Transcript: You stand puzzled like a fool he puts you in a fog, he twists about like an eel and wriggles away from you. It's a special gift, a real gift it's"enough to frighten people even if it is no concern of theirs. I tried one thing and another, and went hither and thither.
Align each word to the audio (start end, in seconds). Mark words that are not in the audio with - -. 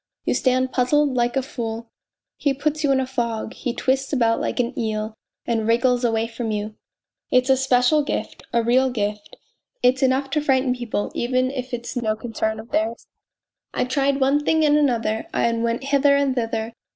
You 0.25 0.33
stand 0.33 0.71
puzzled 0.71 1.13
like 1.13 1.37
a 1.37 1.43
fool 1.43 1.91
he 2.35 2.55
puts 2.55 2.83
you 2.83 2.91
in 2.91 2.99
a 2.99 3.05
fog, 3.05 3.53
he 3.53 3.71
twists 3.71 4.11
about 4.11 4.41
like 4.41 4.59
an 4.59 4.73
eel 4.75 5.13
and 5.45 5.67
wriggles 5.67 6.03
away 6.03 6.25
from 6.25 6.49
you. 6.49 6.73
It's 7.29 7.51
a 7.51 7.55
special 7.55 8.01
gift, 8.01 8.41
a 8.51 8.63
real 8.63 8.89
gift 8.89 9.35
it's"enough 9.83 10.31
to 10.31 10.41
frighten 10.41 10.73
people 10.73 11.11
even 11.13 11.51
if 11.51 11.71
it 11.71 11.85
is 11.85 11.95
no 11.97 12.15
concern 12.15 12.59
of 12.59 12.71
theirs. 12.71 13.05
I 13.75 13.85
tried 13.85 14.19
one 14.19 14.43
thing 14.43 14.65
and 14.65 14.75
another, 14.75 15.27
and 15.35 15.63
went 15.63 15.83
hither 15.83 16.15
and 16.15 16.33
thither. 16.33 16.73